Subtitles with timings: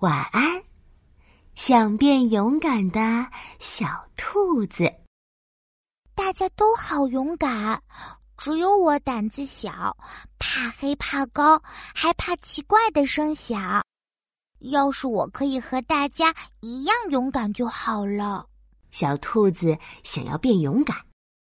[0.00, 0.62] 晚安，
[1.56, 3.26] 想变勇敢的
[3.58, 4.94] 小兔子。
[6.14, 7.82] 大家都好勇敢，
[8.36, 9.96] 只有我胆子小，
[10.38, 11.60] 怕黑怕高，
[11.92, 13.84] 还怕奇怪的声响。
[14.60, 18.46] 要是我可以和大家一样勇敢就好了。
[18.92, 20.96] 小兔子想要变勇敢，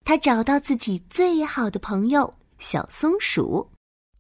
[0.06, 3.70] 它找到自己最好的朋友小松鼠。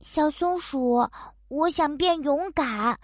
[0.01, 1.09] 小松鼠，
[1.47, 2.99] 我想变勇敢，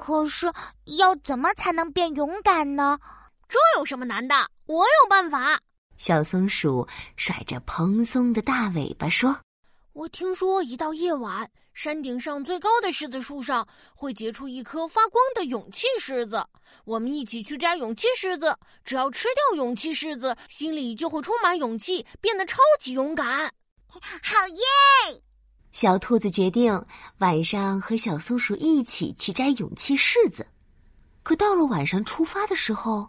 [0.00, 0.50] 可是
[0.96, 2.98] 要怎么才能变勇敢呢？
[3.46, 4.34] 这有什么难的？
[4.64, 5.60] 我有办法。
[5.98, 9.36] 小松鼠甩着蓬松的大尾巴说
[9.92, 16.42] ：“我听说，一到夜晚，山顶上最高的柿子树上会结出一颗发光的勇气柿子。
[16.86, 23.52] 我们一起去摘勇气柿子，只要吃掉勇气柿子，心里就会充满勇气，变得超级勇敢。
[23.86, 25.20] 好耶！”
[25.72, 26.84] 小兔子决定
[27.18, 30.46] 晚上和小松鼠一起去摘勇气柿子。
[31.22, 33.08] 可到了晚上出发的时候，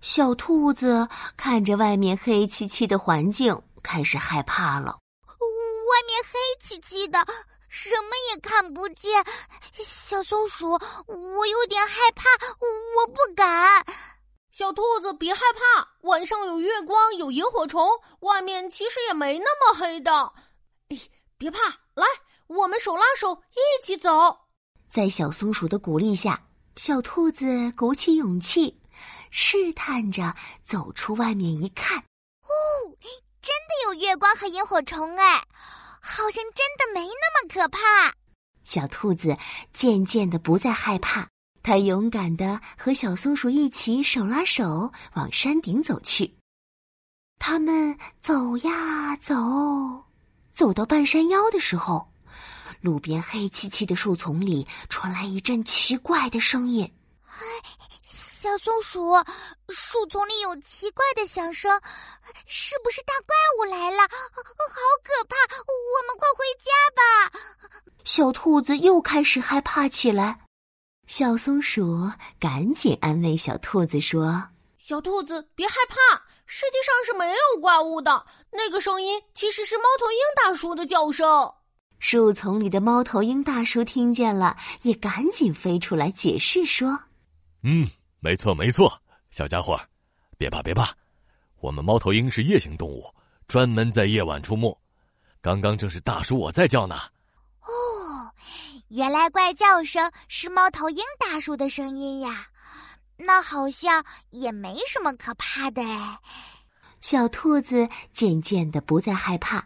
[0.00, 4.98] 小兔子看着外面黑漆漆的环境，开始害怕了。
[5.28, 7.18] 外面黑漆漆的，
[7.68, 9.24] 什么也看不见。
[9.74, 12.24] 小松鼠，我有点害怕，
[12.58, 13.84] 我不敢。
[14.50, 17.86] 小兔子，别害怕，晚上有月光，有萤火虫，
[18.20, 20.32] 外面其实也没那么黑的。
[20.88, 20.98] 哎，
[21.36, 21.58] 别怕，
[21.94, 22.06] 来，
[22.46, 24.10] 我们手拉手一起走。
[24.90, 26.42] 在小松鼠的鼓励下，
[26.76, 28.78] 小兔子鼓起勇气。
[29.34, 32.52] 试探着走出外面一看，哦，
[33.40, 35.42] 真的有月光和萤火虫哎，
[36.02, 37.78] 好像真的没那么可怕。
[38.62, 39.34] 小兔子
[39.72, 41.26] 渐渐的不再害怕，
[41.62, 46.36] 它勇敢的和小松鼠一起手拉手往山顶走去。
[47.38, 49.34] 他们走呀走，
[50.52, 52.12] 走到半山腰的时候，
[52.80, 56.92] 路边黑漆漆的树丛里传来一阵奇怪的声音。
[58.36, 59.14] 小松鼠，
[59.68, 61.80] 树丛里有奇怪的响声，
[62.46, 64.02] 是不是大怪物来了？
[64.02, 64.08] 好
[65.04, 65.36] 可怕！
[65.58, 67.02] 我们快回家吧。
[68.04, 70.40] 小兔子又开始害怕起来。
[71.06, 72.10] 小松鼠
[72.40, 74.48] 赶紧安慰小兔子说
[74.84, 75.96] ：“小兔子，别害怕，
[76.44, 78.26] 世界上是没有怪物的。
[78.50, 81.24] 那个声音其实是猫头鹰大叔的叫声。”
[82.00, 86.98] 树丛里的猫头鹰大叔听见了，也赶紧飞出来解释说
[87.62, 87.88] ：“嗯。”
[88.18, 88.92] 没错，没错，
[89.30, 89.80] 小家伙，
[90.36, 90.92] 别怕，别怕，
[91.60, 93.04] 我们猫头鹰是夜行动物，
[93.46, 94.76] 专门在夜晚出没。
[95.40, 96.96] 刚刚正是大叔我在叫呢。
[97.60, 98.28] 哦，
[98.88, 102.48] 原来怪叫声是猫头鹰大叔的声音呀，
[103.24, 106.18] 那好像也没什么可怕的哎。
[107.00, 109.64] 小兔子渐渐的不再害怕，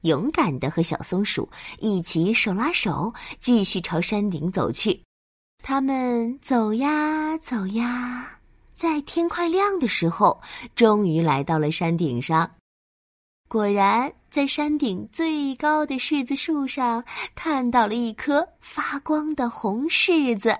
[0.00, 1.48] 勇敢的和小松鼠
[1.78, 5.02] 一起手拉手，继续朝山顶走去。
[5.62, 8.38] 他们走呀走呀，
[8.72, 10.40] 在天快亮的时候，
[10.74, 12.50] 终于来到了山顶上。
[13.48, 17.04] 果然，在山顶最高的柿子树上，
[17.34, 20.58] 看到了一颗发光的红柿子。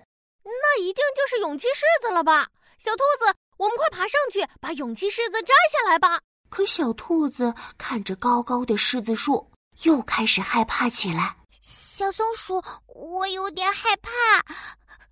[0.75, 2.49] 那一定就是勇气柿子了吧？
[2.79, 6.19] 小兔子，我们快爬上去，把勇气柿子摘下来吧！
[6.49, 9.47] 可小兔子看着高高的柿子树，
[9.83, 11.37] 又开始害怕起来。
[11.61, 14.11] 小松鼠，我有点害怕。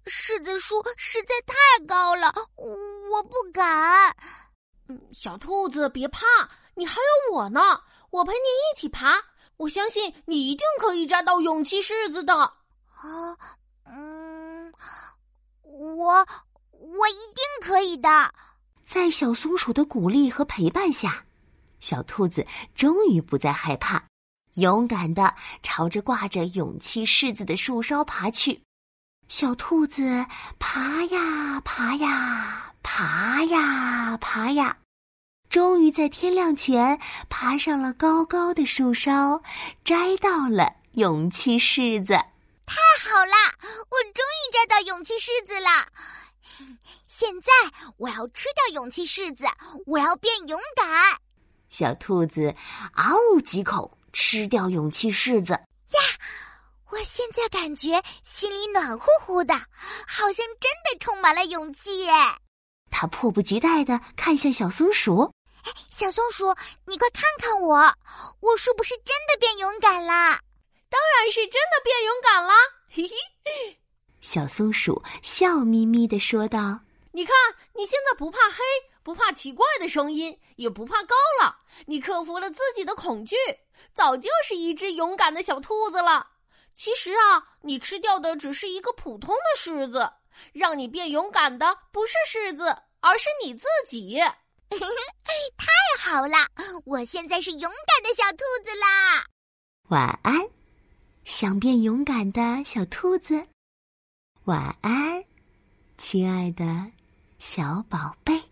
[0.06, 1.54] 柿子树实在太
[1.84, 4.16] 高了，我不敢。
[4.88, 6.26] 嗯，小兔子别怕，
[6.74, 7.60] 你还有我呢，
[8.10, 9.22] 我陪你一起爬。
[9.58, 12.34] 我相信你一定可以摘到勇气柿子的。
[12.34, 13.36] 啊，
[13.84, 14.72] 嗯，
[15.78, 16.26] 我
[16.70, 18.08] 我一定可以的。
[18.84, 21.24] 在小松鼠的鼓励和陪伴下，
[21.78, 22.44] 小兔子
[22.74, 24.02] 终于不再害怕，
[24.54, 25.32] 勇敢的
[25.62, 28.60] 朝着挂着勇气柿子的树梢爬去。
[29.28, 30.26] 小兔子
[30.58, 34.76] 爬呀爬呀爬呀爬呀，
[35.48, 36.98] 终于在天亮前
[37.28, 39.40] 爬上了高高的树梢，
[39.84, 42.18] 摘到了勇气柿子。
[43.02, 45.86] 好啦，我终于摘到勇气柿子了！
[47.06, 47.50] 现在
[47.96, 49.46] 我要吃掉勇气柿子，
[49.86, 50.86] 我要变勇敢。
[51.70, 52.54] 小兔子
[52.94, 56.00] 嗷呜几口吃掉勇气柿子呀！
[56.90, 59.54] 我现在感觉心里暖乎乎的，
[60.06, 62.12] 好像真的充满了勇气耶！
[62.90, 65.32] 他迫不及待的看向小松鼠。
[65.64, 66.54] 哎，小松鼠，
[66.84, 67.76] 你快看看我，
[68.40, 70.38] 我是不是真的变勇敢啦？
[70.90, 72.54] 当然是真的变勇敢啦！
[72.92, 73.76] 嘿嘿。
[74.20, 76.80] 小松鼠笑眯眯的说道
[77.12, 77.34] ：“你看，
[77.72, 78.56] 你现在不怕黑，
[79.04, 81.56] 不怕奇怪的声音，也不怕高了。
[81.86, 83.36] 你克服了自己的恐惧，
[83.94, 86.26] 早就是一只勇敢的小兔子了。”
[86.74, 90.10] 其实啊，你吃掉的只是一个普通的柿子，
[90.52, 94.18] 让你变勇敢的不是狮子，而是你自己。
[95.56, 95.66] 太
[95.98, 96.36] 好了，
[96.84, 99.24] 我现在是勇敢的小兔子啦！
[99.88, 100.40] 晚安，
[101.30, 103.46] 想变勇敢的小兔子。
[104.46, 105.24] 晚安，
[105.96, 106.90] 亲爱的
[107.38, 108.49] 小宝贝。